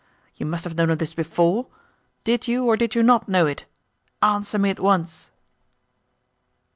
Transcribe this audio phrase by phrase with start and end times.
[0.35, 1.67] You must have known of this before?
[2.23, 3.65] Did you, or did you not, know it?
[4.23, 5.29] Answer me at once."